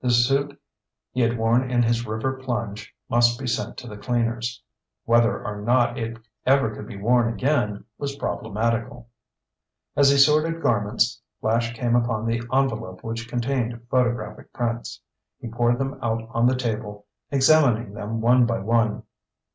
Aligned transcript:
The 0.00 0.08
suit 0.08 0.58
he 1.12 1.20
had 1.20 1.36
worn 1.36 1.70
in 1.70 1.82
his 1.82 2.06
river 2.06 2.40
plunge 2.42 2.94
must 3.10 3.38
be 3.38 3.46
sent 3.46 3.76
to 3.76 3.86
the 3.86 3.98
cleaners. 3.98 4.62
Whether 5.04 5.44
or 5.44 5.60
not 5.60 5.98
it 5.98 6.18
ever 6.46 6.74
could 6.74 6.86
be 6.86 6.96
worn 6.96 7.28
again 7.30 7.84
was 7.98 8.16
problematical. 8.16 9.10
As 9.94 10.08
he 10.08 10.16
sorted 10.16 10.62
garments, 10.62 11.20
Flash 11.42 11.74
came 11.74 11.94
upon 11.94 12.24
the 12.24 12.38
envelope 12.50 13.04
which 13.04 13.28
contained 13.28 13.78
photographic 13.90 14.50
prints. 14.54 14.98
He 15.42 15.48
poured 15.50 15.78
them 15.78 15.98
out 16.00 16.26
on 16.30 16.46
the 16.46 16.56
table, 16.56 17.04
examining 17.30 17.92
them 17.92 18.22
one 18.22 18.46
by 18.46 18.60
one. 18.60 19.02